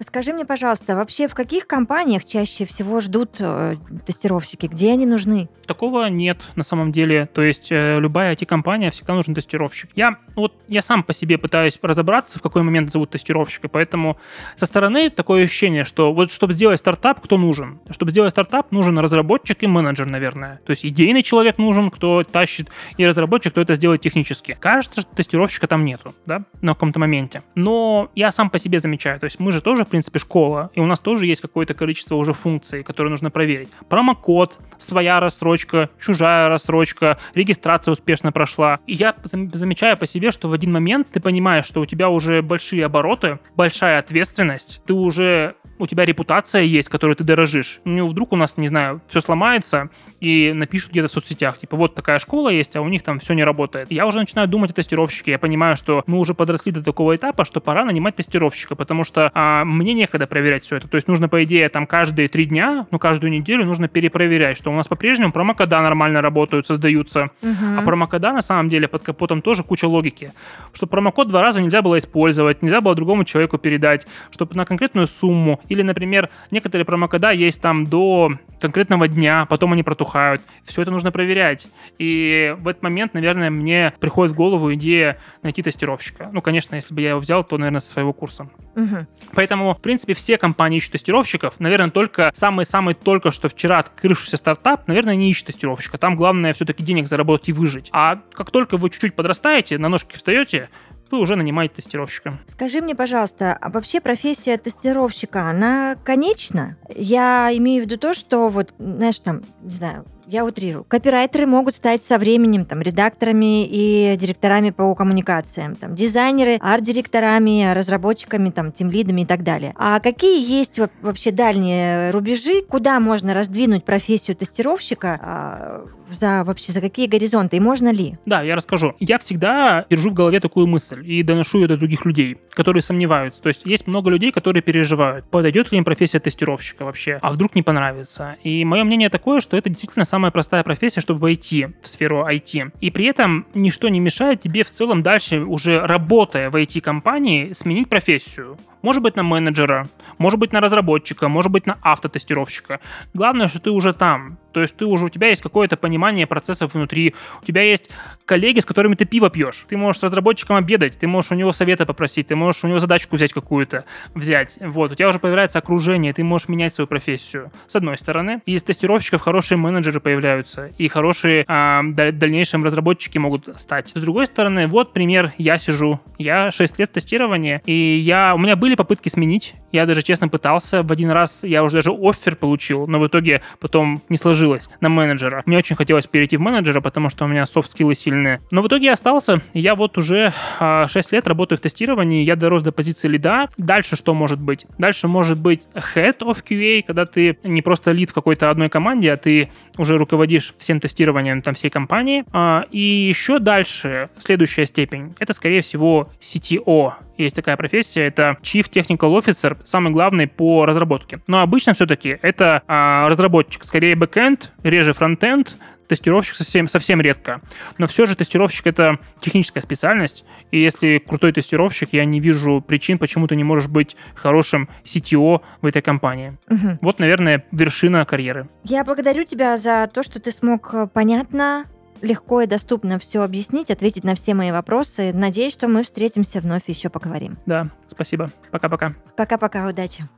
[0.00, 4.66] Скажи мне, пожалуйста, вообще в каких компаниях чаще всего ждут э, тестировщики?
[4.66, 5.48] Где они нужны?
[5.66, 7.26] Такого нет на самом деле.
[7.26, 9.90] То есть э, любая IT-компания всегда нужен тестировщик.
[9.94, 14.16] Я вот я сам по себе пытаюсь разобраться, в какой момент зовут тестировщика, поэтому
[14.56, 17.80] со стороны такое ощущение, что вот чтобы сделать стартап, кто нужен?
[17.90, 20.60] Чтобы сделать стартап, нужен разработчик и менеджер, наверное.
[20.64, 24.56] То есть идейный человек нужен, кто тащит, и разработчик, кто это сделает технически.
[24.60, 27.42] Кажется, что тестировщика там нету, да, на каком-то моменте.
[27.54, 30.80] Но я сам по себе замечаю, то есть мы же тоже, в принципе, школа, и
[30.80, 33.70] у нас тоже есть какое-то количество уже функций, которые нужно проверить.
[33.88, 38.78] Промокод, своя рассрочка, чужая рассрочка, регистрация успешно прошла.
[38.86, 42.08] И я зам- замечаю по себе, что в один момент ты понимаешь, что у тебя
[42.08, 47.80] уже большие обороты, большая ответственность, ты уже у тебя репутация есть, которой ты дорожишь.
[47.84, 51.94] Ну, вдруг у нас, не знаю, все сломается и напишут где-то в соцсетях, типа, вот
[51.94, 53.90] такая школа есть, а у них там все не работает.
[53.90, 57.44] Я уже начинаю думать о тестировщике, я понимаю, что мы уже подросли до такого этапа,
[57.44, 60.88] что пора нанимать тестировщика, потому что а, мне некогда проверять все это.
[60.88, 64.70] То есть нужно, по идее, там каждые три дня, ну, каждую неделю нужно перепроверять, что
[64.70, 67.78] у нас по-прежнему промокода нормально работают, создаются, Мгм.
[67.78, 70.32] а промокода на самом деле под капотом тоже куча логики.
[70.72, 75.06] Что промокод два раза нельзя было использовать, нельзя было другому человеку передать, чтобы на конкретную
[75.06, 75.60] сумму.
[75.68, 80.42] Или, например, некоторые промокода есть там до конкретного дня, потом они протухают.
[80.64, 81.66] Все это нужно проверять.
[81.98, 86.30] И в этот момент, наверное, мне приходит в голову идея найти тестировщика.
[86.32, 88.48] Ну, конечно, если бы я его взял, то, наверное, со своего курса.
[88.74, 89.06] Мгм.
[89.34, 91.54] Поэтому, в принципе, все компании ищут тестировщиков.
[91.58, 95.98] Наверное, только самый-самый только что вчера открывшийся стартап, наверное, не ищет тестировщика.
[95.98, 97.90] Там главное все-таки денег заработать и выжить.
[97.92, 100.68] А как только вы чуть-чуть подрастаете, на ножки встаете,
[101.14, 102.38] вы уже нанимаете тестировщика.
[102.46, 106.76] Скажи мне, пожалуйста, а вообще профессия тестировщика, она конечна?
[106.94, 110.84] Я имею в виду то, что вот, знаешь, там, не знаю, я утрирую.
[110.84, 118.50] Копирайтеры могут стать со временем там редакторами и директорами по коммуникациям, там дизайнеры, арт-директорами, разработчиками,
[118.50, 119.74] там тимлидами и так далее.
[119.76, 126.72] А какие есть во- вообще дальние рубежи, куда можно раздвинуть профессию тестировщика а, за вообще
[126.72, 128.16] за какие горизонты и можно ли?
[128.26, 128.94] Да, я расскажу.
[129.00, 133.42] Я всегда держу в голове такую мысль и доношу ее до других людей, которые сомневаются.
[133.42, 137.54] То есть есть много людей, которые переживают, подойдет ли им профессия тестировщика вообще, а вдруг
[137.54, 138.36] не понравится.
[138.42, 142.70] И мое мнение такое, что это действительно самая простая профессия, чтобы войти в сферу IT.
[142.80, 147.88] И при этом ничто не мешает тебе в целом дальше, уже работая в IT-компании, сменить
[147.88, 148.56] профессию.
[148.80, 152.78] Может быть, на менеджера, может быть, на разработчика, может быть, на автотестировщика.
[153.12, 154.38] Главное, что ты уже там.
[154.54, 157.90] То есть ты уже, у тебя есть какое-то понимание процессов внутри, у тебя есть
[158.24, 159.66] коллеги, с которыми ты пиво пьешь.
[159.68, 162.78] Ты можешь с разработчиком обедать, ты можешь у него совета попросить, ты можешь у него
[162.78, 164.54] задачку взять какую-то, взять.
[164.60, 167.50] Вот, у тебя уже появляется окружение, ты можешь менять свою профессию.
[167.66, 168.40] С одной стороны.
[168.46, 173.90] Из тестировщиков хорошие менеджеры появляются, и хорошие даль- дальнейшем разработчики могут стать.
[173.94, 178.54] С другой стороны, вот пример, я сижу, я 6 лет тестирования, и я, у меня
[178.54, 182.86] были попытки сменить, я даже честно пытался, в один раз я уже даже оффер получил,
[182.86, 185.42] но в итоге потом не сложилось на менеджера.
[185.46, 188.40] Мне очень хотелось перейти в менеджера, потому что у меня софт-скиллы сильные.
[188.50, 192.36] Но в итоге я остался, я вот уже а, 6 лет работаю в тестировании, я
[192.36, 193.48] дорос до позиции лида.
[193.56, 194.66] Дальше что может быть?
[194.78, 199.12] Дальше может быть head of QA, когда ты не просто лид в какой-то одной команде,
[199.12, 202.24] а ты уже руководишь всем тестированием там всей компании.
[202.32, 206.92] А, и еще дальше, следующая степень, это, скорее всего, CTO.
[207.16, 211.20] Есть такая профессия, это Chief Technical Officer, самый главный по разработке.
[211.26, 217.40] Но обычно все-таки это а, разработчик, скорее бэкэнд, реже фронтенд, тестировщик совсем, совсем редко.
[217.78, 222.98] Но все же тестировщик— это техническая специальность, и если крутой тестировщик, я не вижу причин,
[222.98, 226.36] почему ты не можешь быть хорошим CTO в этой компании.
[226.48, 226.78] Мгм.
[226.80, 228.48] Вот, наверное, вершина карьеры.
[228.64, 231.66] Я благодарю тебя за то, что ты смог э, понятно
[232.02, 235.12] легко и доступно все объяснить, ответить на все мои вопросы.
[235.12, 237.38] Надеюсь, что мы встретимся вновь и еще поговорим.
[237.46, 238.30] Да, спасибо.
[238.50, 238.94] Пока-пока.
[239.16, 240.08] Пока-пока, удачи.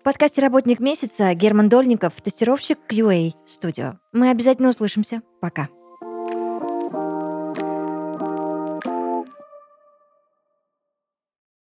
[0.00, 3.96] В подкасте «Работник месяца» Герман Дольников, тестировщик QA Studio.
[4.12, 5.20] Мы обязательно услышимся.
[5.42, 5.68] Пока.